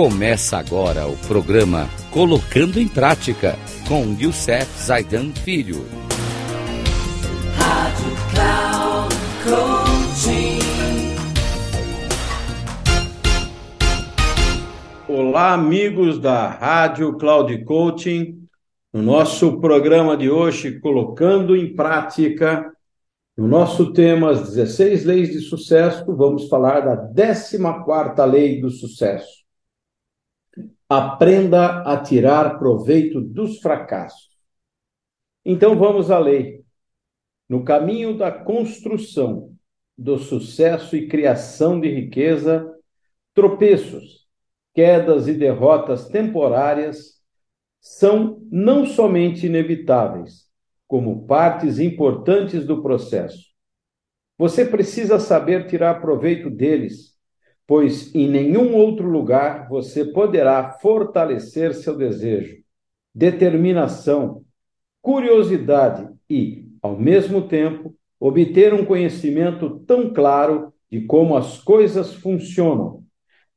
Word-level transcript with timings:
Começa 0.00 0.56
agora 0.56 1.08
o 1.08 1.16
programa 1.26 1.88
Colocando 2.12 2.78
em 2.78 2.86
Prática 2.86 3.56
com 3.88 4.16
Youssef 4.16 4.64
Zaidan 4.80 5.32
Filho. 5.32 5.84
Rádio 7.56 8.12
Cloud 8.30 9.16
Coaching. 9.42 10.60
Olá, 15.08 15.54
amigos 15.54 16.20
da 16.20 16.46
Rádio 16.46 17.18
Cloud 17.18 17.64
Coaching. 17.64 18.46
No 18.92 19.02
nosso 19.02 19.60
programa 19.60 20.16
de 20.16 20.30
hoje, 20.30 20.78
Colocando 20.78 21.56
em 21.56 21.74
Prática, 21.74 22.72
no 23.36 23.48
nosso 23.48 23.92
tema, 23.92 24.30
as 24.30 24.42
16 24.42 25.04
leis 25.04 25.32
de 25.32 25.40
sucesso, 25.40 26.04
vamos 26.14 26.48
falar 26.48 26.82
da 26.82 26.96
14 26.96 27.58
lei 28.30 28.60
do 28.60 28.70
sucesso. 28.70 29.47
Aprenda 30.88 31.82
a 31.82 32.00
tirar 32.00 32.58
proveito 32.58 33.20
dos 33.20 33.58
fracassos. 33.58 34.28
Então 35.44 35.78
vamos 35.78 36.10
à 36.10 36.18
lei. 36.18 36.64
No 37.48 37.64
caminho 37.64 38.16
da 38.16 38.30
construção 38.30 39.54
do 39.96 40.16
sucesso 40.18 40.96
e 40.96 41.08
criação 41.08 41.80
de 41.80 41.88
riqueza, 41.88 42.72
tropeços, 43.34 44.26
quedas 44.72 45.26
e 45.26 45.34
derrotas 45.34 46.08
temporárias 46.08 47.18
são 47.80 48.40
não 48.50 48.86
somente 48.86 49.46
inevitáveis, 49.46 50.48
como 50.86 51.26
partes 51.26 51.78
importantes 51.78 52.64
do 52.64 52.82
processo. 52.82 53.48
Você 54.38 54.64
precisa 54.64 55.18
saber 55.18 55.66
tirar 55.66 56.00
proveito 56.00 56.48
deles, 56.48 57.17
pois 57.68 58.14
em 58.14 58.26
nenhum 58.26 58.74
outro 58.74 59.06
lugar 59.06 59.68
você 59.68 60.06
poderá 60.06 60.72
fortalecer 60.80 61.74
seu 61.74 61.94
desejo, 61.94 62.56
determinação, 63.14 64.42
curiosidade 65.02 66.08
e, 66.30 66.66
ao 66.80 66.98
mesmo 66.98 67.46
tempo, 67.46 67.94
obter 68.18 68.72
um 68.72 68.86
conhecimento 68.86 69.80
tão 69.80 70.14
claro 70.14 70.72
de 70.90 71.02
como 71.02 71.36
as 71.36 71.58
coisas 71.58 72.14
funcionam, 72.14 73.04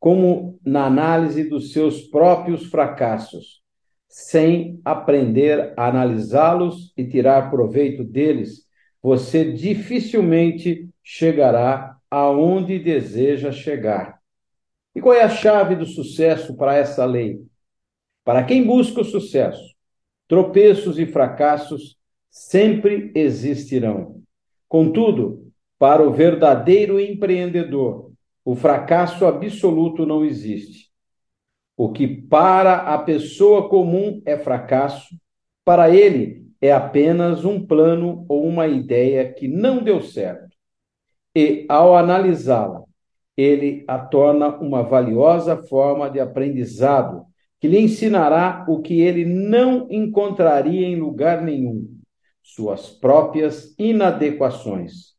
como 0.00 0.58
na 0.66 0.86
análise 0.86 1.44
dos 1.44 1.72
seus 1.72 2.02
próprios 2.02 2.66
fracassos 2.66 3.60
sem 4.08 4.80
aprender 4.84 5.72
a 5.76 5.86
analisá-los 5.86 6.92
e 6.96 7.06
tirar 7.06 7.48
proveito 7.48 8.02
deles, 8.02 8.64
você 9.00 9.52
dificilmente 9.52 10.90
chegará 11.00 11.96
aonde 12.10 12.78
deseja 12.78 13.52
chegar. 13.52 14.20
E 14.94 15.00
qual 15.00 15.14
é 15.14 15.22
a 15.22 15.28
chave 15.28 15.76
do 15.76 15.86
sucesso 15.86 16.56
para 16.56 16.76
essa 16.76 17.04
lei? 17.04 17.40
Para 18.24 18.44
quem 18.44 18.66
busca 18.66 19.00
o 19.00 19.04
sucesso, 19.04 19.74
tropeços 20.26 20.98
e 20.98 21.06
fracassos 21.06 21.96
sempre 22.30 23.10
existirão. 23.14 24.22
Contudo, 24.68 25.50
para 25.78 26.02
o 26.02 26.12
verdadeiro 26.12 27.00
empreendedor, 27.00 28.12
o 28.44 28.54
fracasso 28.54 29.26
absoluto 29.26 30.04
não 30.04 30.24
existe. 30.24 30.90
O 31.76 31.90
que 31.90 32.06
para 32.06 32.76
a 32.76 32.98
pessoa 32.98 33.68
comum 33.68 34.20
é 34.26 34.36
fracasso, 34.36 35.16
para 35.64 35.88
ele 35.88 36.46
é 36.60 36.72
apenas 36.72 37.44
um 37.44 37.64
plano 37.64 38.26
ou 38.28 38.46
uma 38.46 38.68
ideia 38.68 39.32
que 39.32 39.48
não 39.48 39.82
deu 39.82 40.02
certo. 40.02 40.49
E, 41.34 41.66
ao 41.68 41.96
analisá-la, 41.96 42.82
ele 43.36 43.84
a 43.86 43.98
torna 43.98 44.48
uma 44.56 44.82
valiosa 44.82 45.56
forma 45.56 46.10
de 46.10 46.20
aprendizado 46.20 47.24
que 47.60 47.68
lhe 47.68 47.78
ensinará 47.78 48.64
o 48.68 48.80
que 48.80 49.00
ele 49.00 49.24
não 49.24 49.86
encontraria 49.90 50.86
em 50.86 50.96
lugar 50.96 51.42
nenhum: 51.42 51.86
suas 52.42 52.88
próprias 52.88 53.74
inadequações. 53.78 55.10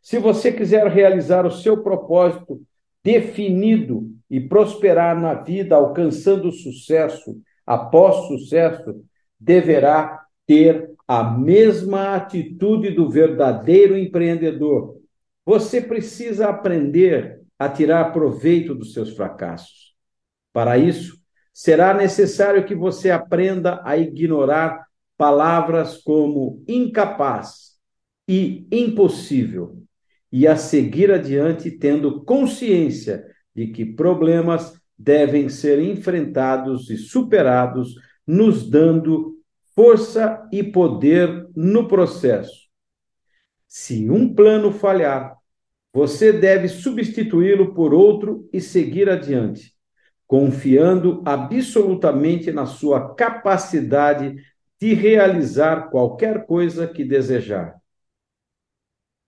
Se 0.00 0.18
você 0.18 0.50
quiser 0.50 0.86
realizar 0.88 1.46
o 1.46 1.50
seu 1.50 1.82
propósito 1.82 2.60
definido 3.04 4.10
e 4.28 4.40
prosperar 4.40 5.20
na 5.20 5.34
vida, 5.34 5.76
alcançando 5.76 6.50
sucesso 6.50 7.36
após 7.64 8.26
sucesso, 8.26 9.04
deverá 9.38 10.24
ter 10.46 10.90
a 11.06 11.22
mesma 11.22 12.14
atitude 12.14 12.90
do 12.90 13.08
verdadeiro 13.08 13.96
empreendedor. 13.96 15.01
Você 15.44 15.80
precisa 15.80 16.48
aprender 16.48 17.40
a 17.58 17.68
tirar 17.68 18.12
proveito 18.12 18.74
dos 18.74 18.92
seus 18.92 19.10
fracassos. 19.10 19.94
Para 20.52 20.78
isso, 20.78 21.18
será 21.52 21.94
necessário 21.94 22.64
que 22.64 22.74
você 22.74 23.10
aprenda 23.10 23.80
a 23.84 23.96
ignorar 23.96 24.86
palavras 25.16 25.98
como 25.98 26.62
incapaz 26.66 27.72
e 28.28 28.66
impossível 28.72 29.82
e 30.30 30.46
a 30.46 30.56
seguir 30.56 31.10
adiante 31.10 31.70
tendo 31.70 32.24
consciência 32.24 33.24
de 33.54 33.66
que 33.66 33.84
problemas 33.84 34.72
devem 34.98 35.48
ser 35.48 35.78
enfrentados 35.80 36.88
e 36.88 36.96
superados, 36.96 37.94
nos 38.26 38.68
dando 38.68 39.36
força 39.74 40.48
e 40.50 40.62
poder 40.62 41.48
no 41.54 41.86
processo. 41.88 42.61
Se 43.74 44.10
um 44.10 44.34
plano 44.34 44.70
falhar, 44.70 45.38
você 45.94 46.30
deve 46.30 46.68
substituí-lo 46.68 47.72
por 47.72 47.94
outro 47.94 48.46
e 48.52 48.60
seguir 48.60 49.08
adiante, 49.08 49.74
confiando 50.26 51.22
absolutamente 51.24 52.52
na 52.52 52.66
sua 52.66 53.14
capacidade 53.14 54.36
de 54.78 54.92
realizar 54.92 55.88
qualquer 55.88 56.44
coisa 56.44 56.86
que 56.86 57.02
desejar. 57.02 57.80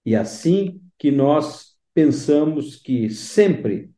E 0.05 0.15
assim 0.15 0.79
que 0.99 1.11
nós 1.11 1.79
pensamos 1.95 2.77
que 2.77 3.09
sempre 3.09 3.91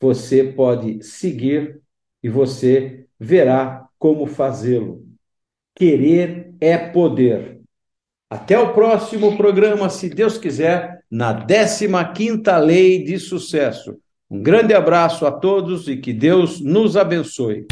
você 0.00 0.42
pode 0.42 1.04
seguir 1.04 1.80
e 2.20 2.28
você 2.28 3.06
verá 3.16 3.88
como 3.96 4.26
fazê-lo. 4.26 5.06
Querer 5.72 6.52
é 6.60 6.76
poder. 6.76 7.61
Até 8.32 8.58
o 8.58 8.72
próximo 8.72 9.36
programa, 9.36 9.90
se 9.90 10.08
Deus 10.08 10.38
quiser, 10.38 11.00
na 11.10 11.46
15ª 11.46 12.56
Lei 12.56 13.04
de 13.04 13.18
Sucesso. 13.18 13.98
Um 14.30 14.42
grande 14.42 14.72
abraço 14.72 15.26
a 15.26 15.30
todos 15.30 15.86
e 15.86 15.98
que 15.98 16.14
Deus 16.14 16.58
nos 16.58 16.96
abençoe. 16.96 17.66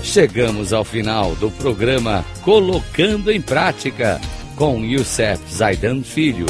Chegamos 0.00 0.72
ao 0.72 0.84
final 0.84 1.34
do 1.34 1.50
programa 1.50 2.24
Colocando 2.44 3.32
em 3.32 3.40
Prática 3.40 4.20
com 4.54 4.84
Youssef 4.84 5.42
Zaidan 5.52 6.04
Filho. 6.04 6.46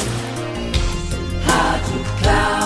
Rádio 1.47 1.99
Cloud 2.21 2.56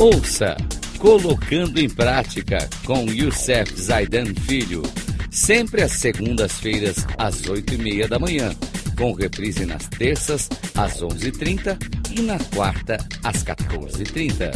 Ouça 0.00 0.56
Colocando 0.98 1.78
em 1.78 1.88
Prática 1.88 2.68
com 2.86 3.04
Youssef 3.04 3.78
Zaidan 3.78 4.34
Filho, 4.46 4.82
sempre 5.30 5.82
às 5.82 5.92
segundas-feiras 5.92 7.06
às 7.18 7.46
oito 7.46 7.74
e 7.74 7.78
meia 7.78 8.08
da 8.08 8.18
manhã 8.18 8.50
com 8.96 9.12
reprise 9.12 9.64
nas 9.64 9.86
terças, 9.88 10.48
às 10.74 11.00
11h30 11.02 11.76
e 12.18 12.22
na 12.22 12.38
quarta, 12.54 12.96
às 13.24 13.44
14h30. 13.44 14.52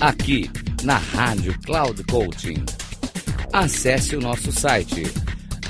Aqui, 0.00 0.50
na 0.82 0.98
Rádio 0.98 1.58
Cloud 1.60 2.02
Coaching. 2.04 2.64
Acesse 3.52 4.16
o 4.16 4.20
nosso 4.20 4.50
site 4.52 5.02